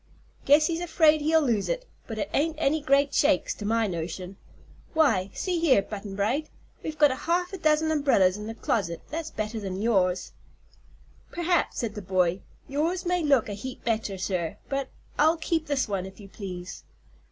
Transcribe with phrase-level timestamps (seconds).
[0.45, 4.35] Guess he's afraid he'll lose it, but it ain't any great shakes, to my notion.
[4.95, 6.49] Why, see here, Butt'n Bright,
[6.81, 10.31] we've got half a dozen umbrels in the closet that's better ner yours."
[11.29, 12.41] "Perhaps," said the boy.
[12.67, 16.83] "Yours may look a heap better, sir, but I'll keep this one, if you please."